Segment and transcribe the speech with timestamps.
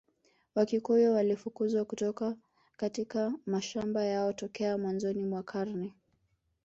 [0.55, 2.35] Wakikuyu walifukuzwa kutoka
[2.77, 5.93] katika mashamba yao tokea mwanzoni mwa karne